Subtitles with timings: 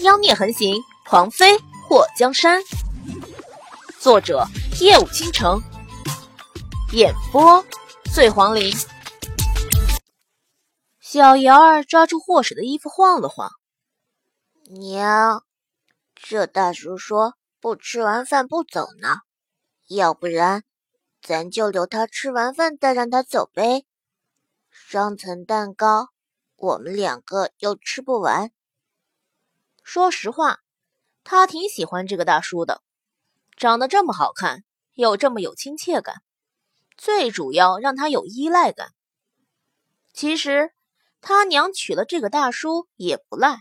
[0.00, 1.56] 妖孽横行，狂妃
[1.88, 2.62] 祸江山。
[3.98, 4.46] 作者：
[4.78, 5.58] 夜舞倾城，
[6.92, 7.64] 演播：
[8.12, 8.70] 醉黄林。
[11.00, 13.50] 小瑶儿抓住祸水的衣服晃了晃，
[14.68, 15.42] 娘，
[16.14, 19.20] 这大叔说不吃完饭不走呢，
[19.88, 20.62] 要不然
[21.22, 23.86] 咱就留他吃完饭再让他走呗。
[24.68, 26.08] 双层蛋糕，
[26.56, 28.50] 我们两个又吃不完。
[29.86, 30.58] 说实话，
[31.22, 32.82] 他挺喜欢这个大叔的，
[33.56, 34.64] 长得这么好看，
[34.94, 36.22] 又这么有亲切感，
[36.96, 38.92] 最主要让他有依赖感。
[40.12, 40.74] 其实
[41.20, 43.60] 他娘娶了这个大叔也不赖。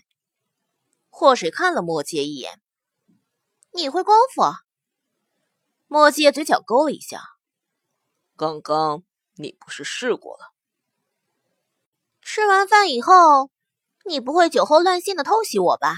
[1.09, 2.59] 祸水看了墨界一眼
[3.71, 4.41] ：“你会功夫？”
[5.85, 7.21] 墨界嘴角勾了一下
[8.35, 9.03] ：“刚刚
[9.35, 10.51] 你不是试过了？
[12.20, 13.51] 吃完饭以后，
[14.05, 15.95] 你不会酒后乱性的偷袭我吧？”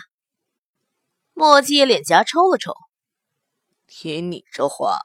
[1.40, 2.74] 墨迹脸颊抽了抽，
[3.86, 5.02] 听你这话，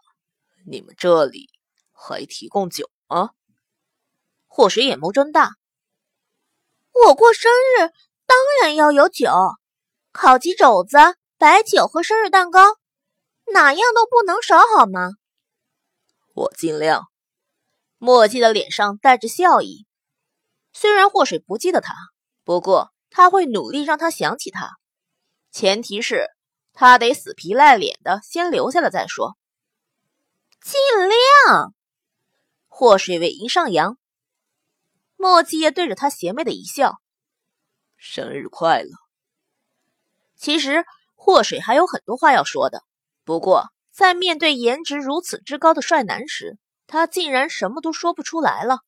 [0.67, 1.51] 你们这里
[1.93, 3.33] 还提供酒吗？
[4.47, 5.51] 霍水眼眸睁大，
[6.91, 7.93] 我过生日
[8.25, 9.31] 当然要有酒，
[10.11, 10.97] 烤鸡肘子、
[11.37, 12.79] 白酒和生日蛋糕，
[13.53, 15.11] 哪样都不能少，好吗？
[16.33, 17.09] 我尽量。
[17.99, 19.87] 墨迹的脸上带着笑意，
[20.73, 21.95] 虽然霍水不记得他，
[22.43, 24.79] 不过他会努力让他想起他。
[25.53, 26.27] 前提是
[26.73, 29.37] 他得死皮赖脸的先留下了再说。
[30.61, 30.75] 尽
[31.09, 31.75] 量。
[32.67, 33.99] 祸水尾音上扬，
[35.17, 36.97] 墨迹对着他邪魅的一笑
[37.97, 38.91] ：“生日快乐。”
[40.35, 42.83] 其实祸水还有很多话要说的，
[43.25, 48.79] 不过在面对颜值如此之高的帅男时，他竟然什么都说不出来了。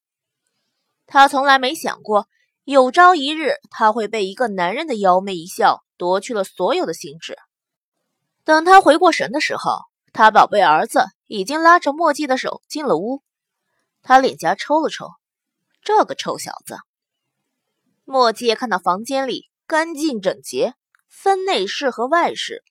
[1.06, 2.26] 他从来没想过，
[2.64, 5.84] 有朝一日他会被一个男人的妖媚一笑。
[5.96, 7.38] 夺去了所有的兴致。
[8.42, 13.22] 等他回过神的时候，他宝贝儿子已经拉着墨迹的手进了屋。
[14.02, 15.12] 他脸颊抽了抽，
[15.82, 16.78] 这个臭小子。
[18.04, 20.74] 墨迹看到房间里干净整洁，
[21.08, 22.64] 分内室和外室，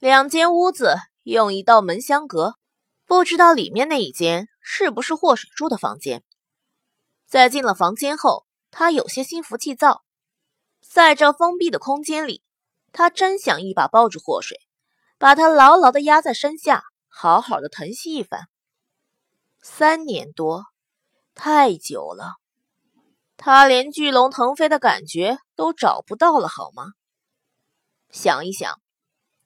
[0.00, 2.56] 两间屋子用一道门相隔，
[3.06, 6.24] 不知道里面那一间是不是祸水住的房间。
[7.28, 10.02] 在进了房间后，他有些心浮气躁。
[10.80, 12.42] 在这封闭的空间里，
[12.90, 14.58] 他真想一把抱住祸水，
[15.18, 18.48] 把他牢牢的压在身下，好好的疼惜一番。
[19.60, 20.64] 三年多，
[21.34, 22.34] 太久了，
[23.36, 26.86] 他连巨龙腾飞的感觉都找不到了，好吗？
[28.10, 28.80] 想一想，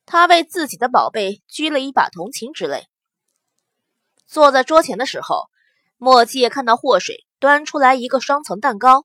[0.06, 2.88] 他为自己的宝贝鞠了一把同情之泪。
[4.26, 5.50] 坐在桌前的时候，
[5.98, 9.04] 墨迹看到祸水端出来一个双层蛋糕。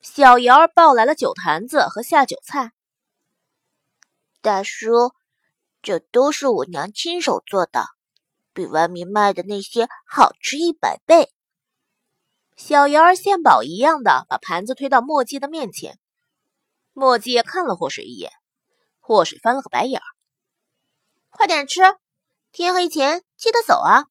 [0.00, 2.72] 小瑶儿抱来了酒坛子和下酒菜。
[4.40, 5.12] 大叔，
[5.82, 7.86] 这都是我娘亲手做的，
[8.52, 11.32] 比外面卖的那些好吃一百倍。
[12.56, 15.98] 小瑶儿献宝一样的把盘子推到墨迹的面前。
[16.92, 18.32] 墨迹看了祸水一眼，
[19.00, 20.06] 祸水翻了个白眼儿
[21.30, 21.80] ：“快点吃，
[22.52, 24.06] 天黑前记得走啊！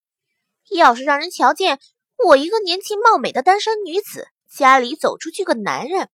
[0.69, 1.79] 要是让人瞧见
[2.25, 6.09] 我一个年轻貌美的单身女子。”家里走出去个男人，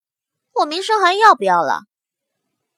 [0.52, 1.82] 我名声还要不要了？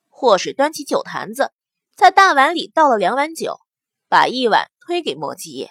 [0.08, 1.52] 祸水端起酒坛子，
[1.94, 3.60] 在大碗里倒了两碗酒，
[4.08, 5.70] 把一碗推给莫继业。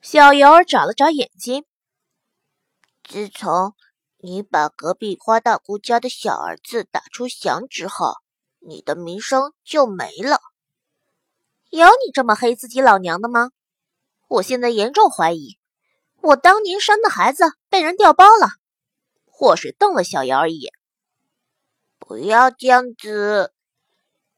[0.00, 1.64] 小尤儿眨了眨眼睛。
[3.02, 3.74] 自从
[4.18, 8.14] 你把隔壁花大姑家的小儿子打出翔之后，
[8.58, 10.40] 你的名声就没了。
[11.70, 13.50] 有你这么黑自己老娘的吗？
[14.28, 15.58] 我现在严重怀疑。
[16.26, 18.48] 我当年生的孩子被人调包了。
[19.26, 20.72] 祸水瞪了小瑶儿一眼，
[22.00, 23.52] 不要这样子。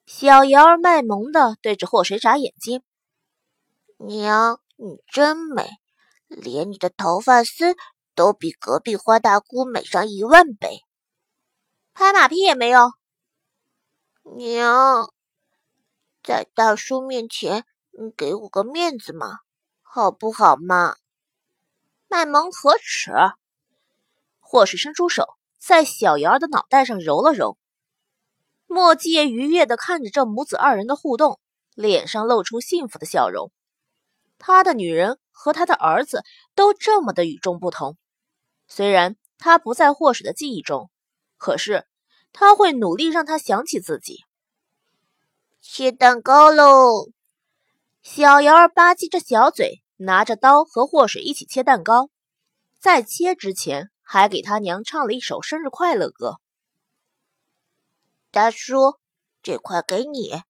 [0.05, 2.83] 小瑶儿卖萌的对着祸水眨眼睛。
[3.97, 5.67] 娘，你真美，
[6.27, 7.75] 连你的头发丝
[8.15, 10.83] 都比隔壁花大姑美上一万倍。
[11.95, 12.93] 拍马屁也没用。
[14.37, 15.11] 娘，
[16.23, 19.39] 在大叔面前，你给我个面子嘛，
[19.81, 20.97] 好不好嘛？
[22.09, 23.13] 卖萌可耻！
[24.41, 25.27] 祸水伸出手，
[25.59, 27.59] 在小瑶儿的脑袋上揉了揉。
[28.67, 31.39] 莫季夜愉悦地看着这母子二人的互动，
[31.75, 33.53] 脸上露出幸福的笑容。
[34.39, 36.23] 他的女人和他的儿子
[36.55, 37.97] 都这么的与众不同。
[38.67, 40.91] 虽然他不在祸水的记忆中，
[41.37, 41.87] 可是
[42.33, 44.25] 他会努力让他想起自己。
[45.61, 47.11] 切蛋糕喽！
[48.03, 49.83] 小瑶儿吧唧着小嘴。
[50.01, 52.09] 拿着刀和祸水一起切蛋糕，
[52.79, 56.37] 在切之前还给他娘唱了一首生日快乐歌。
[58.31, 58.97] 大叔，
[59.43, 60.41] 这块给你。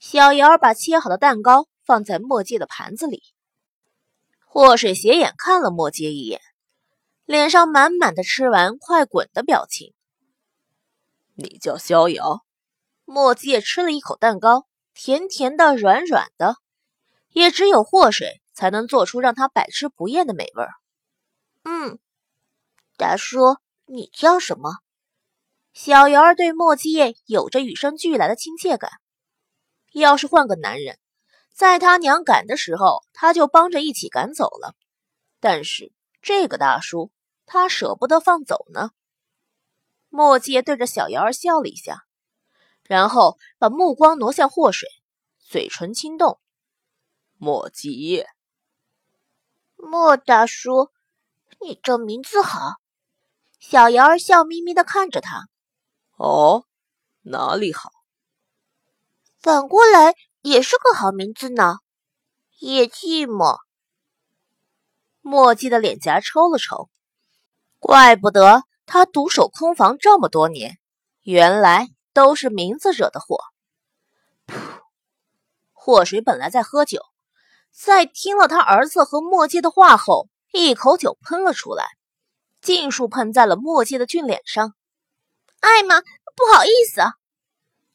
[0.00, 3.22] 小瑶把切好的蛋糕放在墨迹的盘子里。
[4.44, 6.40] 祸水斜眼看了墨迹一眼，
[7.24, 9.94] 脸上满满的吃完快滚的表情。
[11.34, 12.44] 你叫逍遥？
[13.04, 16.56] 墨迹吃了一口蛋糕，甜甜的，软软的，
[17.28, 20.64] 也只有祸水才能做出让他百吃不厌的美味。
[21.64, 21.98] 嗯，
[22.96, 23.56] 大叔，
[23.86, 24.78] 你叫什么？
[25.72, 28.90] 小瑶儿对莫七夜有着与生俱来的亲切感。
[29.92, 30.98] 要是换个男人，
[31.52, 34.74] 在他娘赶的时候，他就帮着一起赶走了。
[35.38, 35.92] 但是
[36.22, 37.10] 这个大叔，
[37.46, 38.90] 他舍不得放走呢。
[40.08, 42.04] 莫七夜对着小瑶儿笑了一下，
[42.82, 44.88] 然后把目光挪向祸水，
[45.38, 46.40] 嘴唇轻动。
[47.36, 48.24] 墨迹，
[49.82, 50.90] 莫大叔，
[51.60, 52.76] 你这名字好。
[53.58, 55.48] 小瑶儿笑眯眯的看着他。
[56.16, 56.64] 哦，
[57.22, 57.90] 哪里好？
[59.40, 61.78] 反过来也是个好名字呢，
[62.58, 63.58] 叶寂寞。
[65.22, 66.90] 墨迹的脸颊抽了抽，
[67.78, 70.78] 怪不得他独守空房这么多年，
[71.22, 73.38] 原来都是名字惹的祸。
[74.46, 74.80] 噗！
[75.72, 77.00] 祸水本来在喝酒，
[77.70, 81.86] 在听了他儿子和墨迹的话后，一口酒喷了出来，
[82.60, 84.74] 尽数喷在了墨迹的俊脸上。
[85.60, 87.02] 艾玛，不好意思。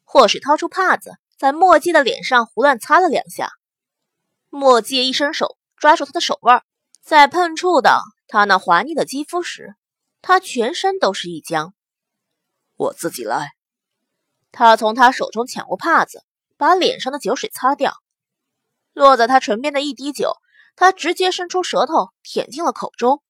[0.04, 1.14] 祸水掏出帕子。
[1.38, 3.52] 在墨迹的脸上胡乱擦了两下，
[4.50, 6.64] 墨迹一伸手抓住他的手腕，
[7.02, 8.00] 在碰触到
[8.30, 9.76] 他那滑腻的肌肤时，
[10.22, 11.74] 他全身都是一僵。
[12.78, 13.52] 我自己来。
[14.54, 16.24] 他从他手中抢过帕子，
[16.56, 17.98] 把脸上的酒水擦掉，
[18.96, 20.32] 落在他唇边的一滴酒，
[20.78, 23.22] 他直接伸出舌头舔进了口中。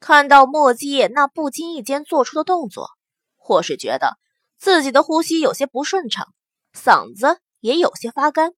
[0.00, 2.90] 看到墨迹那不经意间做出的动作，
[3.36, 4.18] 或是觉得
[4.58, 6.26] 自己的呼吸有些不顺畅。
[6.74, 8.52] 嗓子也有些发干，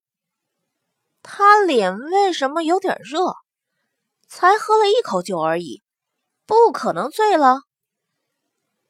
[1.21, 3.35] 他脸为什么有点热？
[4.27, 5.83] 才喝了一口酒而已，
[6.45, 7.61] 不可能醉了。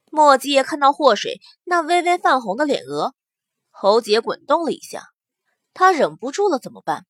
[0.10, 3.14] 墨迹也看到祸水那微微泛红的脸额，
[3.70, 5.04] 喉结滚动了一下，
[5.74, 7.06] 他忍不住了，怎么办？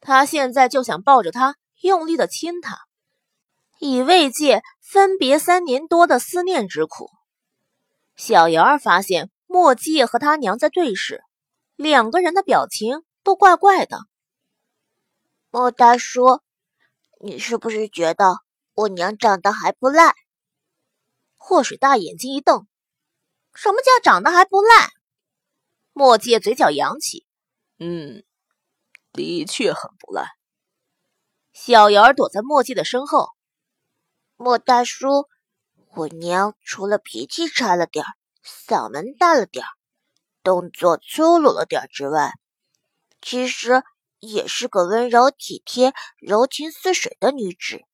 [0.00, 2.78] 他现在就想抱着他，用力的亲他，
[3.78, 7.10] 以慰藉分别三年多的思念之苦。
[8.16, 9.30] 小瑶儿发现。
[9.54, 11.22] 墨迹和他娘在对视，
[11.76, 13.98] 两个人的表情都怪怪的。
[15.50, 16.40] 莫大叔，
[17.20, 18.38] 你是不是觉得
[18.72, 20.14] 我娘长得还不赖？
[21.36, 22.66] 祸水大眼睛一瞪
[23.52, 24.88] ：“什么叫长得还不赖？”
[25.92, 27.26] 墨迹嘴角扬起
[27.84, 28.22] ：“嗯，
[29.12, 30.28] 的确很不赖。”
[31.52, 33.30] 小瑶儿躲在墨迹的身后
[34.36, 35.26] ：“莫大叔，
[35.94, 38.12] 我娘除了脾气差了点儿。”
[38.44, 39.70] 嗓门大了点儿，
[40.42, 42.32] 动作粗鲁了点儿之外，
[43.20, 43.84] 其实
[44.18, 47.84] 也是个温柔体贴、柔情似水的女子。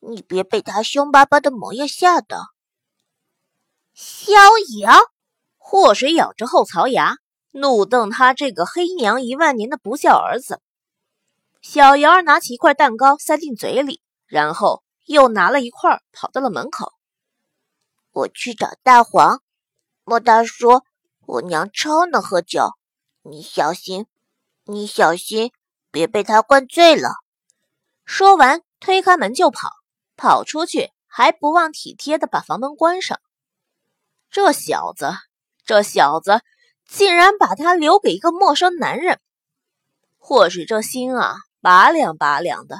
[0.00, 2.38] 你别被她凶巴巴的模样吓到。
[3.94, 4.32] 逍
[4.80, 4.92] 遥，
[5.58, 7.14] 祸水咬着后槽牙，
[7.60, 10.60] 怒瞪他这个黑娘一万年的不孝儿子。
[11.60, 16.92] 小瑶儿拿起一块蛋糕塞进嘴里，然后又拿了一块跑到了门口。
[18.12, 19.42] 我去找大黄。
[20.04, 20.82] 莫大叔，
[21.26, 22.70] 我娘超能喝酒，
[23.22, 24.06] 你小心，
[24.64, 25.52] 你小心，
[25.90, 27.10] 别被她灌醉了。
[28.06, 29.68] 说完，推开门就跑，
[30.16, 33.20] 跑出去还不忘体贴的把房门关上。
[34.30, 35.12] 这小子，
[35.66, 36.40] 这小子
[36.88, 39.20] 竟然把他留给一个陌生男人，
[40.16, 42.78] 或许这心啊，拔凉拔凉的。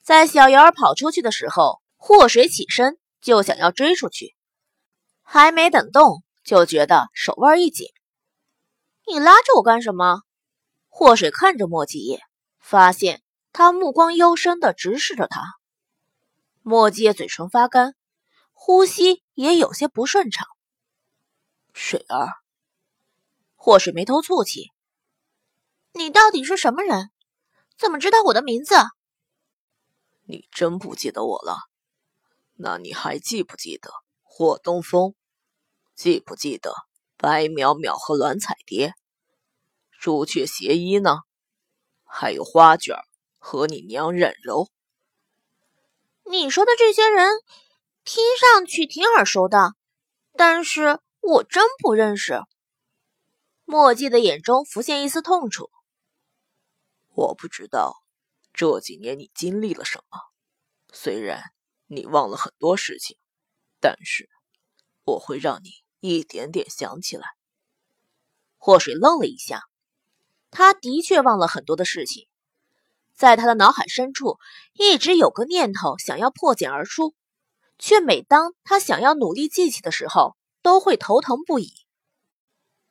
[0.00, 4.36] 在小瑶儿跑出去的时候，祸水起身就想要追出去。
[5.22, 7.88] 还没等动，就觉得手腕一紧。
[9.06, 10.22] 你拉着我干什么？
[10.88, 12.20] 祸水看着墨迹叶，
[12.60, 13.22] 发现
[13.52, 15.42] 他目光幽深的直视着他。
[16.62, 17.96] 墨迹叶嘴唇发干，
[18.52, 20.46] 呼吸也有些不顺畅。
[21.72, 22.28] 水儿，
[23.64, 24.72] 祸水眉头蹙起。
[25.92, 27.10] 你到底是什么人？
[27.78, 28.74] 怎么知道我的名字？
[30.26, 31.56] 你真不记得我了？
[32.56, 33.90] 那你还记不记得？
[34.22, 35.14] 霍东风，
[35.94, 36.74] 记不记得
[37.16, 38.92] 白淼淼和栾彩蝶？
[39.98, 41.20] 朱雀邪医呢？
[42.04, 42.98] 还有花卷
[43.38, 44.68] 和你娘忍柔。
[46.24, 47.30] 你说的这些人，
[48.04, 49.72] 听上去挺耳熟的，
[50.36, 52.42] 但是我真不认识。
[53.64, 55.70] 墨迹的眼中浮现一丝痛楚。
[57.14, 58.02] 我不知道
[58.52, 60.18] 这几年你经历了什么，
[60.92, 61.42] 虽然
[61.86, 63.16] 你忘了很多事情。
[63.80, 64.30] 但是，
[65.04, 65.68] 我会让你
[66.00, 67.26] 一点点想起来。
[68.56, 69.60] 祸水愣了一下，
[70.50, 72.26] 他的确忘了很多的事情，
[73.14, 74.38] 在他的脑海深处
[74.72, 77.14] 一直有个念头想要破茧而出，
[77.78, 81.83] 却每当他想要努力记起的时候，都会头疼不已。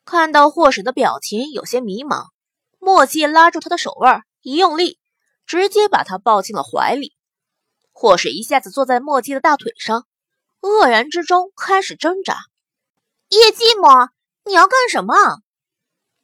[0.05, 2.25] 看到祸水的表情有些迷茫，
[2.77, 4.99] 墨迹拉住他的手腕，一用力，
[5.45, 7.13] 直接把他抱进了怀里。
[7.91, 10.05] 祸水一下子坐在墨迹的大腿上，
[10.61, 12.37] 愕然之中开始挣扎。
[13.29, 14.09] 叶寂寞，
[14.43, 15.15] 你要干什么？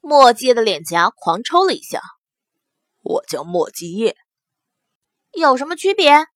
[0.02, 2.02] 墨迹的脸颊狂抽了一下。
[3.02, 4.18] 我叫墨迹叶，
[5.32, 6.28] 有什么区别？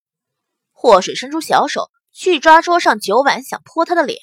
[0.71, 4.19] 霍水伸出小手去抓桌上酒碗，想泼他的脸。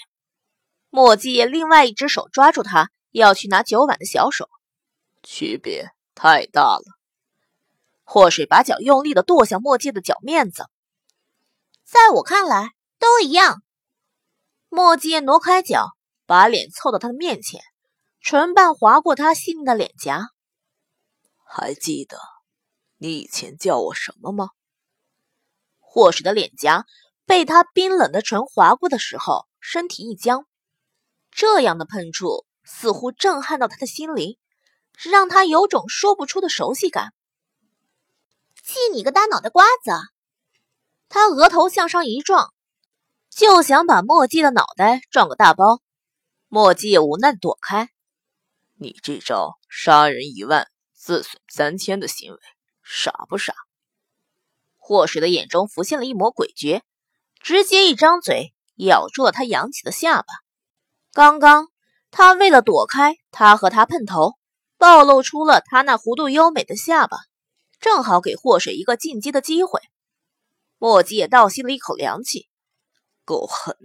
[0.88, 2.90] 墨迹叶另外一只手抓住他。
[3.10, 4.48] 要去拿酒碗的小手，
[5.22, 6.84] 区别太大了。
[8.04, 10.66] 祸水把脚用力的跺向墨迹的脚面子，
[11.84, 13.62] 在我看来都一样。
[14.68, 15.90] 墨迹挪开脚，
[16.26, 17.60] 把脸凑到他的面前，
[18.20, 20.28] 唇瓣划过他细腻的脸颊。
[21.44, 22.18] 还记得
[22.96, 24.50] 你以前叫我什么吗？
[25.78, 26.86] 祸水的脸颊
[27.26, 30.46] 被他冰冷的唇划过的时候，身体一僵，
[31.32, 32.46] 这样的碰触。
[32.64, 34.38] 似乎震撼到他的心灵，
[34.98, 37.12] 让他有种说不出的熟悉感。
[38.62, 39.90] 气你个大脑袋瓜子！
[41.08, 42.52] 他额头向上一撞，
[43.30, 45.80] 就想把墨迹的脑袋撞个大包。
[46.48, 47.88] 墨迹也无奈躲开。
[48.74, 52.38] 你这招杀人一万，自损三千的行为，
[52.82, 53.54] 傻不傻？
[54.76, 56.82] 祸水的眼中浮现了一抹诡谲，
[57.40, 60.26] 直接一张嘴咬住了他扬起的下巴。
[61.12, 61.68] 刚刚。
[62.10, 64.34] 他为了躲开他和他碰头，
[64.76, 67.18] 暴露出了他那弧度优美的下巴，
[67.80, 69.80] 正好给祸水一个进击的机会。
[70.78, 72.48] 墨迹也倒吸了一口凉气，
[73.24, 73.76] 够狠！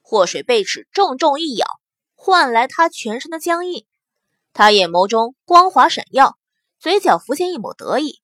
[0.00, 1.66] 祸水被齿重重一咬，
[2.14, 3.86] 换来他全身的僵硬。
[4.52, 6.36] 他眼眸中光华闪耀，
[6.78, 8.20] 嘴角浮现一抹得意。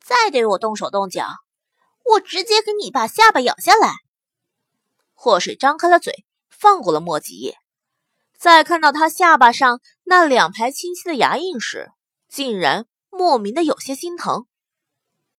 [0.00, 1.26] 再对我动手动脚，
[2.04, 3.96] 我直接给你把下巴咬下来！
[5.14, 7.58] 祸水张开了嘴，放过了墨迹叶。
[8.38, 11.90] 在看到他下巴上那两排清晰的牙印时，
[12.28, 14.46] 竟然莫名的有些心疼。